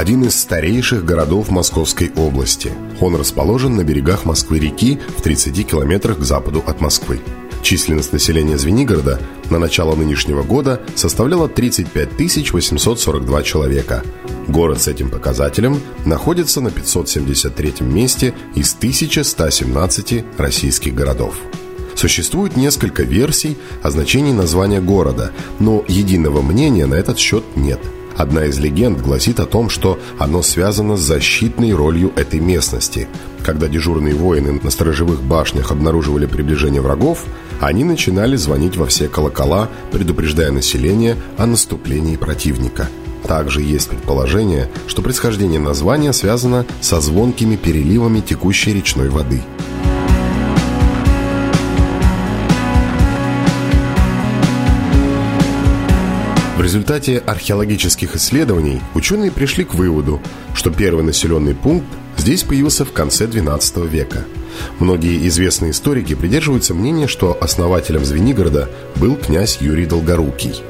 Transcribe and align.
Один 0.00 0.24
из 0.24 0.34
старейших 0.34 1.04
городов 1.04 1.50
Московской 1.50 2.10
области. 2.16 2.72
Он 3.02 3.16
расположен 3.16 3.76
на 3.76 3.84
берегах 3.84 4.24
Москвы-реки 4.24 4.98
в 5.18 5.20
30 5.20 5.68
километрах 5.68 6.20
к 6.20 6.22
западу 6.22 6.64
от 6.66 6.80
Москвы. 6.80 7.20
Численность 7.60 8.14
населения 8.14 8.56
Звенигорода 8.56 9.20
на 9.50 9.58
начало 9.58 9.94
нынешнего 9.94 10.42
года 10.42 10.80
составляла 10.94 11.50
35 11.50 12.50
842 12.50 13.42
человека. 13.42 14.02
Город 14.48 14.80
с 14.80 14.88
этим 14.88 15.10
показателем 15.10 15.78
находится 16.06 16.62
на 16.62 16.70
573 16.70 17.74
месте 17.80 18.32
из 18.54 18.74
1117 18.74 20.24
российских 20.38 20.94
городов. 20.94 21.34
Существует 21.94 22.56
несколько 22.56 23.02
версий 23.02 23.58
о 23.82 23.90
значении 23.90 24.32
названия 24.32 24.80
города, 24.80 25.32
но 25.58 25.84
единого 25.88 26.40
мнения 26.40 26.86
на 26.86 26.94
этот 26.94 27.18
счет 27.18 27.44
нет– 27.54 27.80
Одна 28.16 28.44
из 28.46 28.58
легенд 28.58 29.00
гласит 29.00 29.40
о 29.40 29.46
том, 29.46 29.70
что 29.70 29.98
оно 30.18 30.42
связано 30.42 30.96
с 30.96 31.00
защитной 31.00 31.72
ролью 31.72 32.12
этой 32.16 32.40
местности. 32.40 33.08
Когда 33.42 33.68
дежурные 33.68 34.14
воины 34.14 34.60
на 34.62 34.70
сторожевых 34.70 35.22
башнях 35.22 35.70
обнаруживали 35.70 36.26
приближение 36.26 36.80
врагов, 36.80 37.24
они 37.60 37.84
начинали 37.84 38.36
звонить 38.36 38.76
во 38.76 38.86
все 38.86 39.08
колокола, 39.08 39.68
предупреждая 39.92 40.50
население 40.50 41.16
о 41.36 41.46
наступлении 41.46 42.16
противника. 42.16 42.88
Также 43.26 43.62
есть 43.62 43.88
предположение, 43.88 44.68
что 44.86 45.02
происхождение 45.02 45.60
названия 45.60 46.12
связано 46.12 46.66
со 46.80 47.00
звонкими 47.00 47.56
переливами 47.56 48.20
текущей 48.20 48.72
речной 48.72 49.08
воды– 49.08 49.42
результате 56.70 57.18
археологических 57.18 58.14
исследований 58.14 58.80
ученые 58.94 59.32
пришли 59.32 59.64
к 59.64 59.74
выводу, 59.74 60.20
что 60.54 60.70
первый 60.70 61.02
населенный 61.02 61.52
пункт 61.52 61.88
здесь 62.16 62.44
появился 62.44 62.84
в 62.84 62.92
конце 62.92 63.26
XII 63.26 63.88
века. 63.88 64.24
Многие 64.78 65.26
известные 65.26 65.72
историки 65.72 66.14
придерживаются 66.14 66.72
мнения, 66.72 67.08
что 67.08 67.36
основателем 67.40 68.04
Звенигорода 68.04 68.70
был 68.94 69.16
князь 69.16 69.58
Юрий 69.60 69.84
Долгорукий. 69.84 70.62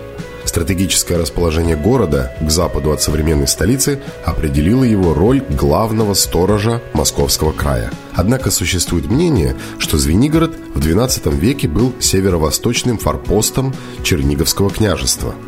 Стратегическое 0.46 1.18
расположение 1.18 1.76
города 1.76 2.34
к 2.40 2.50
западу 2.50 2.92
от 2.92 3.02
современной 3.02 3.46
столицы 3.46 4.00
определило 4.24 4.84
его 4.84 5.12
роль 5.12 5.42
главного 5.50 6.14
сторожа 6.14 6.80
Московского 6.94 7.52
края. 7.52 7.90
Однако 8.14 8.50
существует 8.50 9.04
мнение, 9.04 9.54
что 9.78 9.98
Звенигород 9.98 10.56
в 10.74 10.80
XII 10.80 11.36
веке 11.38 11.68
был 11.68 11.92
северо-восточным 12.00 12.96
форпостом 12.96 13.74
Черниговского 14.02 14.70
княжества– 14.70 15.34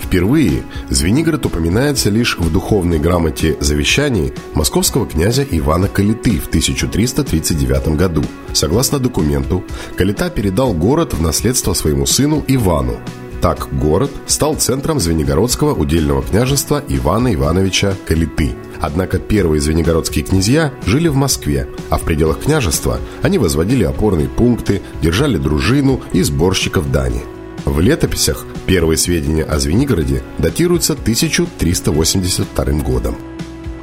Впервые 0.00 0.62
Звенигород 0.88 1.46
упоминается 1.46 2.10
лишь 2.10 2.38
в 2.38 2.52
духовной 2.52 2.98
грамоте 2.98 3.56
завещаний 3.60 4.32
московского 4.54 5.06
князя 5.06 5.46
Ивана 5.50 5.88
Калиты 5.88 6.38
в 6.38 6.48
1339 6.48 7.88
году. 7.96 8.22
Согласно 8.52 8.98
документу, 8.98 9.64
Калита 9.96 10.30
передал 10.30 10.72
город 10.72 11.14
в 11.14 11.22
наследство 11.22 11.72
своему 11.74 12.06
сыну 12.06 12.44
Ивану. 12.46 12.98
Так 13.42 13.68
город 13.72 14.10
стал 14.26 14.56
центром 14.56 14.98
Звенигородского 14.98 15.74
удельного 15.74 16.22
княжества 16.22 16.82
Ивана 16.88 17.34
Ивановича 17.34 17.94
Калиты. 18.06 18.54
Однако 18.80 19.18
первые 19.18 19.60
звенигородские 19.60 20.24
князья 20.24 20.72
жили 20.86 21.08
в 21.08 21.16
Москве, 21.16 21.68
а 21.90 21.98
в 21.98 22.02
пределах 22.02 22.40
княжества 22.40 22.98
они 23.22 23.38
возводили 23.38 23.84
опорные 23.84 24.28
пункты, 24.28 24.82
держали 25.02 25.36
дружину 25.36 26.00
и 26.12 26.22
сборщиков 26.22 26.90
дани– 26.90 27.22
в 27.66 27.80
летописях 27.80 28.46
первые 28.64 28.96
сведения 28.96 29.42
о 29.42 29.58
Звенигороде 29.58 30.22
датируются 30.38 30.94
1382 30.94 32.64
годом. 32.82 33.16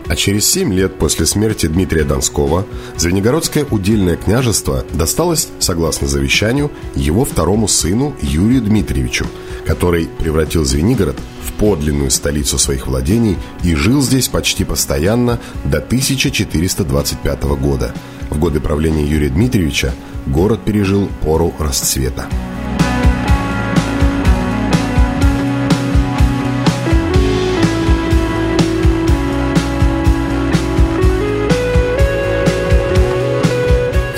А 0.07 0.15
через 0.15 0.49
семь 0.49 0.73
лет 0.73 0.97
после 0.97 1.25
смерти 1.25 1.67
Дмитрия 1.67 2.03
Донского 2.03 2.65
Звенигородское 2.97 3.65
удельное 3.69 4.15
княжество 4.15 4.85
досталось, 4.93 5.49
согласно 5.59 6.07
завещанию, 6.07 6.71
его 6.95 7.25
второму 7.25 7.67
сыну 7.67 8.15
Юрию 8.21 8.61
Дмитриевичу, 8.61 9.27
который 9.65 10.07
превратил 10.19 10.65
Звенигород 10.65 11.17
в 11.45 11.53
подлинную 11.53 12.09
столицу 12.11 12.57
своих 12.57 12.87
владений 12.87 13.37
и 13.63 13.75
жил 13.75 14.01
здесь 14.01 14.27
почти 14.29 14.63
постоянно 14.63 15.39
до 15.65 15.77
1425 15.77 17.43
года. 17.43 17.93
В 18.29 18.39
годы 18.39 18.59
правления 18.59 19.05
Юрия 19.05 19.29
Дмитриевича 19.29 19.93
город 20.25 20.61
пережил 20.65 21.09
пору 21.21 21.53
расцвета. 21.59 22.27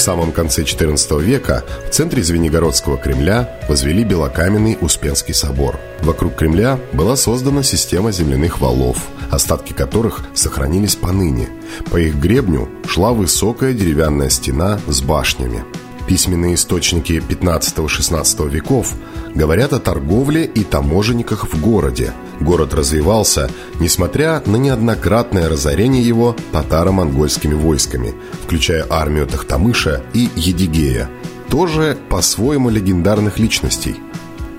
Самом 0.06 0.32
конце 0.32 0.62
XIV 0.62 1.20
века 1.24 1.64
в 1.88 1.90
центре 1.90 2.22
Звенигородского 2.22 2.96
Кремля 2.96 3.60
возвели 3.68 4.04
белокаменный 4.04 4.78
Успенский 4.80 5.34
собор. 5.34 5.80
Вокруг 6.02 6.36
Кремля 6.36 6.80
была 6.94 7.16
создана 7.16 7.64
система 7.64 8.12
земляных 8.12 8.60
валов, 8.62 8.98
остатки 9.32 9.74
которых 9.74 10.24
сохранились 10.36 10.96
поныне. 10.96 11.50
По 11.92 11.98
их 11.98 12.16
гребню 12.18 12.70
шла 12.88 13.14
высокая 13.14 13.74
деревянная 13.74 14.30
стена 14.30 14.80
с 14.86 15.02
башнями. 15.02 15.66
Письменные 16.08 16.54
источники 16.54 17.14
15-16 17.14 18.50
веков 18.50 18.94
говорят 19.34 19.74
о 19.74 19.80
торговле 19.80 20.46
и 20.46 20.64
таможенниках 20.64 21.52
в 21.52 21.60
городе. 21.60 22.14
Город 22.40 22.74
развивался, 22.76 23.50
несмотря 23.80 24.42
на 24.46 24.58
неоднократное 24.58 25.50
разорение 25.50 26.04
его 26.04 26.36
татаро-монгольскими 26.52 27.56
войсками, 27.56 28.14
включая 28.44 28.86
армию 28.90 29.26
Тахтамыша 29.26 30.04
и 30.14 30.30
Едигея, 30.36 31.10
тоже 31.50 31.98
по-своему 32.10 32.70
легендарных 32.70 33.40
личностей. 33.40 33.96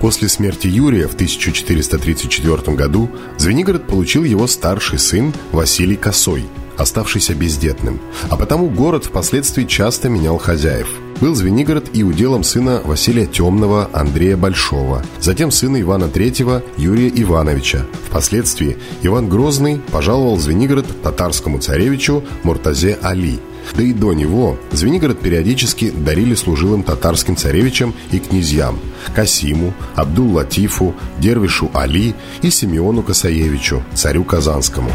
После 0.01 0.27
смерти 0.27 0.67
Юрия 0.67 1.07
в 1.07 1.13
1434 1.13 2.75
году 2.75 3.09
Звенигород 3.37 3.87
получил 3.87 4.25
его 4.25 4.47
старший 4.47 4.99
сын 4.99 5.33
Василий 5.51 5.95
Косой, 5.95 6.45
оставшийся 6.77 7.33
бездетным, 7.33 7.99
а 8.29 8.37
потому 8.37 8.69
город 8.69 9.05
впоследствии 9.05 9.65
часто 9.65 10.09
менял 10.09 10.37
хозяев– 10.37 10.87
был 11.19 11.33
Звенигород 11.33 11.89
и 11.93 12.03
уделом 12.03 12.43
сына 12.43 12.81
Василия 12.83 13.25
Темного 13.25 13.89
Андрея 13.91 14.37
Большого, 14.37 15.03
затем 15.19 15.51
сына 15.51 15.81
Ивана 15.81 16.05
III 16.05 16.63
Юрия 16.77 17.09
Ивановича. 17.09 17.85
Впоследствии 18.07 18.77
Иван 19.01 19.27
Грозный 19.27 19.81
пожаловал 19.91 20.37
Звенигород 20.37 20.85
татарскому 21.01 21.59
царевичу 21.59 22.23
Муртазе 22.43 22.99
Али. 23.01 23.39
Да 23.75 23.83
и 23.83 23.93
до 23.93 24.13
него 24.13 24.57
Звенигород 24.71 25.19
периодически 25.19 25.89
дарили 25.91 26.35
служилым 26.35 26.83
татарским 26.83 27.35
царевичам 27.35 27.93
и 28.11 28.19
князьям 28.19 28.79
Касиму, 29.15 29.73
Абдул-Латифу, 29.95 30.93
Дервишу 31.19 31.71
Али 31.73 32.13
и 32.41 32.49
Симеону 32.49 33.01
Касаевичу, 33.01 33.83
царю 33.93 34.23
Казанскому. 34.23 34.91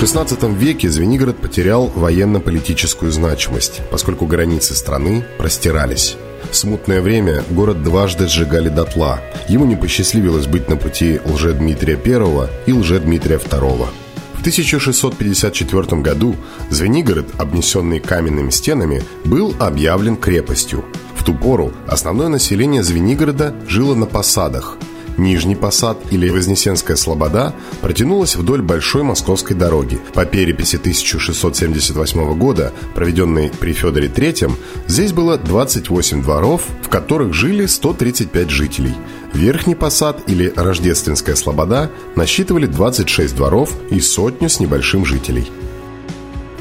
В 0.00 0.02
XVI 0.02 0.56
веке 0.56 0.88
Звенигород 0.88 1.36
потерял 1.36 1.88
военно-политическую 1.88 3.12
значимость, 3.12 3.82
поскольку 3.90 4.24
границы 4.24 4.74
страны 4.74 5.26
простирались. 5.36 6.16
В 6.50 6.56
смутное 6.56 7.02
время 7.02 7.44
город 7.50 7.82
дважды 7.82 8.26
сжигали 8.26 8.70
дотла. 8.70 9.20
Ему 9.46 9.66
не 9.66 9.76
посчастливилось 9.76 10.46
быть 10.46 10.70
на 10.70 10.76
пути 10.76 11.20
лже-Дмитрия 11.26 11.98
I 12.02 12.48
и 12.64 12.72
лже-Дмитрия 12.72 13.36
II. 13.36 13.88
В 14.36 14.40
1654 14.40 16.00
году 16.00 16.34
Звенигород, 16.70 17.26
обнесенный 17.36 18.00
каменными 18.00 18.48
стенами, 18.48 19.02
был 19.26 19.54
объявлен 19.58 20.16
крепостью. 20.16 20.82
В 21.14 21.24
ту 21.24 21.34
пору 21.34 21.74
основное 21.86 22.28
население 22.28 22.82
Звенигорода 22.82 23.54
жило 23.68 23.94
на 23.94 24.06
посадах. 24.06 24.78
Нижний 25.20 25.54
Посад 25.54 25.98
или 26.10 26.28
Вознесенская 26.28 26.96
Слобода 26.96 27.54
протянулась 27.80 28.36
вдоль 28.36 28.62
Большой 28.62 29.02
Московской 29.02 29.56
дороги. 29.56 30.00
По 30.14 30.24
переписи 30.24 30.76
1678 30.76 32.38
года, 32.38 32.72
проведенной 32.94 33.50
при 33.50 33.72
Федоре 33.72 34.08
III, 34.08 34.52
здесь 34.86 35.12
было 35.12 35.38
28 35.38 36.22
дворов, 36.22 36.62
в 36.82 36.88
которых 36.88 37.34
жили 37.34 37.66
135 37.66 38.50
жителей. 38.50 38.94
Верхний 39.32 39.74
Посад 39.74 40.28
или 40.28 40.52
Рождественская 40.56 41.36
Слобода 41.36 41.90
насчитывали 42.16 42.66
26 42.66 43.36
дворов 43.36 43.72
и 43.90 44.00
сотню 44.00 44.48
с 44.48 44.58
небольшим 44.58 45.04
жителей. 45.04 45.50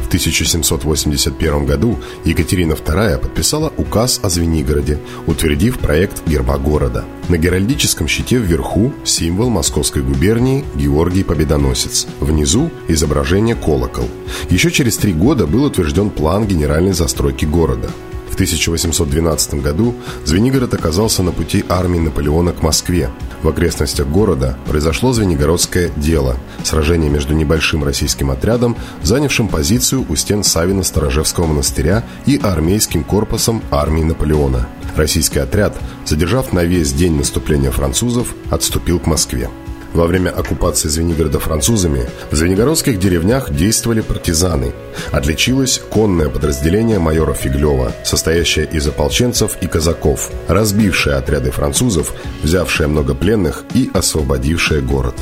1781 0.10 1.66
году 1.66 1.98
Екатерина 2.26 2.74
II 2.74 3.20
подписала 3.20 3.72
указ 3.78 4.20
о 4.24 4.30
Звенигороде, 4.30 5.00
утвердив 5.28 5.80
проект 5.80 6.28
герба 6.28 6.58
города. 6.58 7.06
На 7.30 7.38
геральдическом 7.38 8.08
щите 8.08 8.40
вверху 8.40 8.92
символ 9.04 9.50
Московской 9.50 10.02
губернии 10.02 10.66
Георгий 10.76 11.24
Победоносец. 11.24 12.08
Внизу 12.20 12.72
изображение 12.88 13.56
колокол. 13.56 14.10
Еще 14.50 14.72
через 14.72 14.98
три 14.98 15.14
года 15.14 15.46
был 15.46 15.64
утвержден 15.64 16.10
план 16.10 16.46
генеральной 16.48 16.94
застройки 16.94 17.46
города– 17.46 17.90
1812 18.40 19.56
году 19.56 19.96
Звенигород 20.24 20.74
оказался 20.74 21.24
на 21.24 21.34
пути 21.34 21.66
армии 21.68 22.00
Наполеона 22.00 22.54
к 22.54 22.62
Москве. 22.62 23.10
В 23.44 23.50
окрестностях 23.50 24.08
города 24.08 24.58
произошло 24.66 25.12
Звенигородское 25.12 25.92
дело– 25.98 26.38
сражение 26.64 27.10
между 27.10 27.34
небольшим 27.34 27.84
российским 27.84 28.32
отрядом, 28.32 28.78
занявшим 29.04 29.50
позицию 29.50 30.06
у 30.08 30.16
стен 30.16 30.44
Савино-Сторожевского 30.44 31.48
монастыря 31.48 32.06
и 32.26 32.40
армейским 32.42 33.04
корпусом 33.04 33.62
армии 33.72 34.04
Наполеона. 34.04 34.70
Российский 34.96 35.40
отряд, 35.40 35.78
задержав 36.06 36.54
на 36.54 36.64
весь 36.64 36.94
день 36.94 37.18
наступления 37.18 37.72
французов, 37.72 38.34
отступил 38.50 39.00
к 39.00 39.06
Москве. 39.06 39.50
Во 39.94 40.06
время 40.06 40.30
оккупации 40.30 40.88
Звенигорода 40.88 41.40
французами 41.40 42.08
в 42.30 42.36
звенигородских 42.36 43.00
деревнях 43.00 43.52
действовали 43.52 44.02
партизаны. 44.02 44.74
Отличилось 45.12 45.82
конное 45.90 46.30
подразделение 46.30 47.00
майора 47.00 47.34
Фиглева, 47.34 47.92
состоящее 48.04 48.66
из 48.66 48.88
ополченцев 48.88 49.58
и 49.62 49.68
казаков, 49.68 50.32
разбившее 50.48 51.16
отряды 51.16 51.52
французов, 51.52 52.14
взявшее 52.44 52.88
много 52.88 53.16
пленных 53.16 53.64
и 53.74 53.90
освободившее 53.94 54.82
город. 54.82 55.16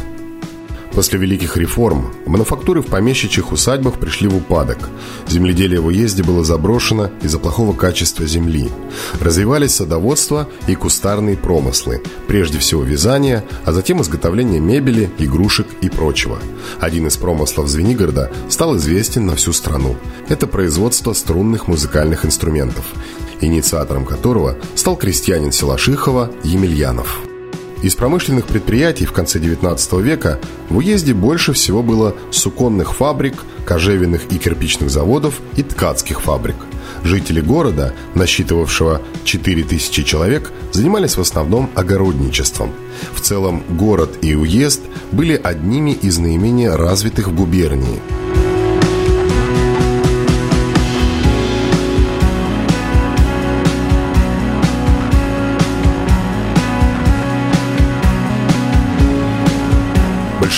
После 0.97 1.19
великих 1.19 1.57
реформ 1.57 2.11
мануфактуры 2.25 2.81
в 2.81 2.87
помещичьих 2.87 3.51
усадьбах 3.51 3.99
пришли 3.99 4.27
в 4.27 4.35
упадок. 4.35 4.89
Земледелие 5.27 5.79
в 5.79 5.85
уезде 5.85 6.23
было 6.23 6.43
заброшено 6.43 7.11
из-за 7.21 7.37
плохого 7.37 7.73
качества 7.73 8.25
земли. 8.25 8.71
Развивались 9.21 9.75
садоводство 9.75 10.49
и 10.65 10.73
кустарные 10.73 11.37
промыслы, 11.37 12.01
прежде 12.27 12.57
всего 12.57 12.81
вязание, 12.81 13.43
а 13.63 13.73
затем 13.73 14.01
изготовление 14.01 14.59
мебели, 14.59 15.11
игрушек 15.19 15.67
и 15.81 15.89
прочего. 15.89 16.39
Один 16.79 17.05
из 17.05 17.15
промыслов 17.15 17.67
Звенигорода 17.67 18.31
стал 18.49 18.75
известен 18.77 19.27
на 19.27 19.35
всю 19.35 19.53
страну. 19.53 19.97
Это 20.29 20.47
производство 20.47 21.13
струнных 21.13 21.67
музыкальных 21.67 22.25
инструментов, 22.25 22.85
инициатором 23.39 24.03
которого 24.03 24.57
стал 24.73 24.95
крестьянин 24.95 25.51
села 25.51 25.77
Шихова 25.77 26.31
Емельянов. 26.43 27.26
Из 27.83 27.95
промышленных 27.95 28.47
предприятий 28.47 29.05
в 29.05 29.11
конце 29.11 29.39
XIX 29.39 30.01
века 30.01 30.39
в 30.69 30.77
уезде 30.77 31.13
больше 31.13 31.53
всего 31.53 31.83
было 31.83 32.15
суконных 32.31 32.95
фабрик, 32.95 33.35
кожевенных 33.65 34.31
и 34.31 34.37
кирпичных 34.37 34.89
заводов 34.89 35.39
и 35.55 35.63
ткацких 35.63 36.21
фабрик. 36.21 36.55
Жители 37.03 37.39
города, 37.39 37.93
насчитывавшего 38.15 39.01
4000 39.23 40.03
человек, 40.03 40.51
занимались 40.71 41.17
в 41.17 41.21
основном 41.21 41.69
огородничеством. 41.75 42.71
В 43.13 43.21
целом 43.21 43.63
город 43.69 44.17
и 44.23 44.33
уезд 44.33 44.81
были 45.11 45.39
одними 45.41 45.91
из 45.91 46.17
наименее 46.17 46.75
развитых 46.75 47.27
в 47.27 47.35
губернии– 47.35 47.99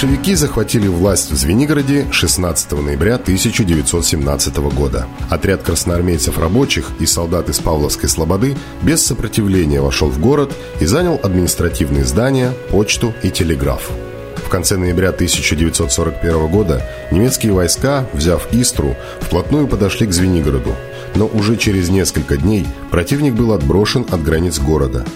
Большевики 0.02 0.34
захватили 0.34 0.88
власть 0.88 1.30
в 1.30 1.36
Звенигороде 1.36 2.08
16 2.10 2.72
ноября 2.72 3.16
1917 3.16 4.56
года. 4.74 5.08
Отряд 5.30 5.62
красноармейцев 5.62 6.40
рабочих 6.40 6.90
и 7.02 7.06
солдат 7.06 7.50
из 7.50 7.60
Павловской 7.60 8.08
Слободы 8.08 8.56
без 8.82 9.06
сопротивления 9.06 9.82
вошел 9.82 10.08
в 10.08 10.18
город 10.18 10.56
и 10.80 10.86
занял 10.86 11.20
административные 11.22 12.06
здания, 12.06 12.54
почту 12.72 13.14
и 13.24 13.30
телеграф. 13.30 13.92
В 14.38 14.48
конце 14.48 14.78
ноября 14.78 15.10
1941 15.10 16.48
года 16.48 16.82
немецкие 17.12 17.52
войска, 17.52 18.08
взяв 18.14 18.48
Истру, 18.54 18.96
вплотную 19.20 19.68
подошли 19.68 20.08
к 20.08 20.14
Звенигороду, 20.14 20.78
но 21.16 21.28
уже 21.28 21.58
через 21.58 21.90
несколько 21.90 22.38
дней 22.38 22.66
противник 22.90 23.34
был 23.34 23.52
отброшен 23.52 24.06
от 24.10 24.24
границ 24.24 24.60
города– 24.60 25.04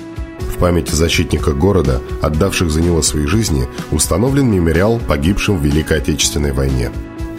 о 0.92 0.96
защитниках 0.96 1.56
города, 1.56 2.02
отдавших 2.22 2.70
за 2.72 2.82
него 2.82 3.02
свои 3.02 3.26
жизни, 3.26 3.68
установлен 3.92 4.50
мемориал 4.50 5.00
погибшим 5.00 5.58
в 5.58 5.64
Великой 5.64 5.98
Отечественной 5.98 6.54
войне. 6.54 6.92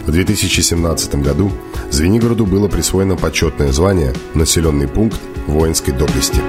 В 0.05 0.11
2017 0.11 1.15
году 1.15 1.51
Звенигороду 1.89 2.45
было 2.45 2.67
присвоено 2.67 3.15
почетное 3.15 3.71
звание 3.71 4.13
«Населенный 4.33 4.87
пункт 4.87 5.19
воинской 5.47 5.93
доблести». 5.93 6.41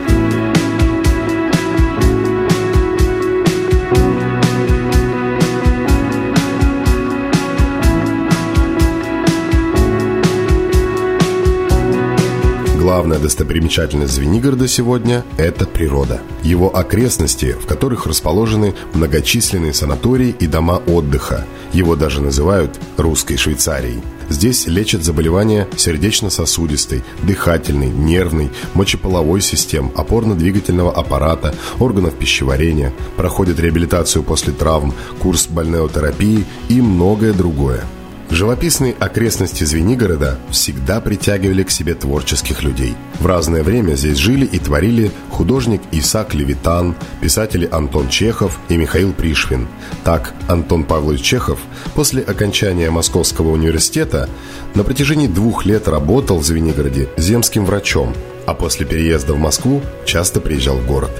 Достопримечательность 13.26 14.14
Звенигорода 14.14 14.68
сегодня– 14.68 15.24
это 15.36 15.66
природа. 15.66 16.20
Его 16.44 16.76
окрестности, 16.76 17.56
в 17.60 17.66
которых 17.66 18.06
расположены 18.06 18.72
многочисленные 18.94 19.74
санатории 19.74 20.32
и 20.38 20.46
дома 20.46 20.80
отдыха. 20.86 21.44
Его 21.72 21.96
даже 21.96 22.22
называют 22.22 22.78
«русской 22.96 23.36
Швейцарией». 23.36 24.00
Здесь 24.28 24.68
лечат 24.68 25.02
заболевания 25.02 25.66
сердечно-сосудистой, 25.76 27.02
дыхательной, 27.24 27.88
нервной, 27.88 28.50
мочеполовой 28.74 29.40
систем, 29.40 29.90
опорно-двигательного 29.96 30.92
аппарата, 30.92 31.52
органов 31.80 32.14
пищеварения, 32.14 32.92
проходят 33.16 33.58
реабилитацию 33.58 34.22
после 34.22 34.52
травм, 34.52 34.94
курс 35.18 35.48
больнеотерапии 35.48 36.44
и 36.68 36.80
многое 36.80 37.32
другое– 37.32 37.84
Живописные 38.28 38.94
окрестности 38.98 39.62
Звенигорода 39.62 40.36
всегда 40.50 41.00
притягивали 41.00 41.62
к 41.62 41.70
себе 41.70 41.94
творческих 41.94 42.64
людей. 42.64 42.94
В 43.20 43.26
разное 43.26 43.62
время 43.62 43.94
здесь 43.94 44.18
жили 44.18 44.44
и 44.44 44.58
творили 44.58 45.12
художник 45.30 45.80
Исаак 45.92 46.34
Левитан, 46.34 46.96
писатели 47.20 47.68
Антон 47.70 48.08
Чехов 48.08 48.58
и 48.68 48.76
Михаил 48.76 49.12
Пришвин. 49.12 49.68
Так, 50.02 50.34
Антон 50.48 50.84
Павлович 50.84 51.22
Чехов 51.22 51.60
после 51.94 52.22
окончания 52.22 52.90
Московского 52.90 53.50
университета 53.50 54.28
на 54.74 54.82
протяжении 54.82 55.28
двух 55.28 55.64
лет 55.64 55.86
работал 55.86 56.38
в 56.38 56.44
Звенигороде 56.44 57.08
земским 57.16 57.64
врачом, 57.64 58.12
а 58.44 58.54
после 58.54 58.86
переезда 58.86 59.34
в 59.34 59.38
Москву 59.38 59.82
часто 60.04 60.40
приезжал 60.40 60.78
в 60.78 60.86
город. 60.86 61.12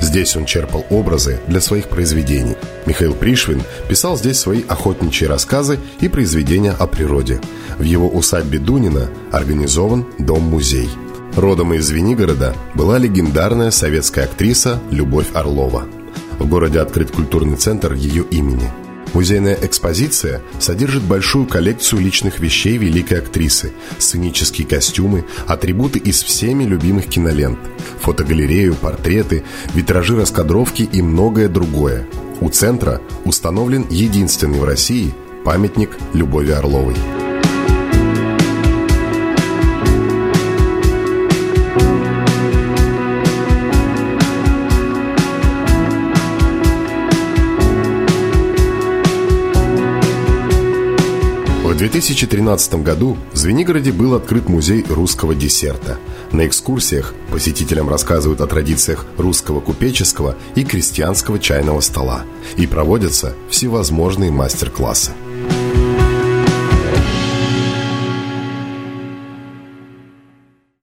Здесь 0.00 0.36
он 0.36 0.44
черпал 0.44 0.86
образы 0.90 1.40
для 1.48 1.60
своих 1.60 1.88
произведений. 1.88 2.56
Михаил 2.86 3.14
Пришвин 3.14 3.62
писал 3.88 4.16
здесь 4.16 4.38
свои 4.38 4.62
охотничьи 4.66 5.26
рассказы 5.26 5.78
и 6.00 6.08
произведения 6.08 6.72
о 6.72 6.86
природе. 6.86 7.40
В 7.78 7.82
его 7.82 8.08
усадьбе 8.08 8.58
Дунина 8.58 9.08
организован 9.32 10.06
дом-музей. 10.18 10.88
Родом 11.36 11.74
из 11.74 11.86
Звенигорода 11.86 12.54
была 12.74 12.98
легендарная 12.98 13.70
советская 13.70 14.24
актриса 14.24 14.80
Любовь 14.90 15.28
Орлова. 15.34 15.84
В 16.38 16.48
городе 16.48 16.80
открыт 16.80 17.10
культурный 17.10 17.56
центр 17.56 17.92
ее 17.92 18.24
имени– 18.30 18.70
Музейная 19.14 19.58
экспозиция 19.62 20.42
содержит 20.58 21.02
большую 21.02 21.46
коллекцию 21.46 22.02
личных 22.02 22.40
вещей 22.40 22.76
великой 22.76 23.18
актрисы, 23.20 23.72
сценические 23.98 24.66
костюмы, 24.66 25.24
атрибуты 25.46 25.98
из 25.98 26.22
всеми 26.22 26.64
любимых 26.64 27.06
кинолент, 27.06 27.58
фотогалерею, 28.00 28.74
портреты, 28.74 29.44
витражи 29.74 30.16
раскадровки 30.16 30.82
и 30.82 31.02
многое 31.02 31.48
другое. 31.48 32.06
У 32.40 32.50
центра 32.50 33.00
установлен 33.24 33.86
единственный 33.90 34.60
в 34.60 34.64
России 34.64 35.12
памятник 35.44 35.90
Любови 36.12 36.52
Орловой. 36.52 36.94
2013 51.78 52.82
году 52.82 53.16
в 53.32 53.36
Звенигороде 53.36 53.92
был 53.92 54.14
открыт 54.14 54.48
музей 54.48 54.84
русского 54.88 55.36
десерта. 55.36 55.96
На 56.32 56.44
экскурсиях 56.44 57.14
посетителям 57.30 57.88
рассказывают 57.88 58.40
о 58.40 58.48
традициях 58.48 59.06
русского 59.16 59.60
купеческого 59.60 60.34
и 60.56 60.64
крестьянского 60.64 61.38
чайного 61.38 61.80
стола. 61.80 62.24
И 62.56 62.66
проводятся 62.66 63.34
всевозможные 63.48 64.32
мастер-классы– 64.32 65.12